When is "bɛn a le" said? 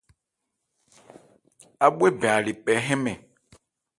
2.19-2.53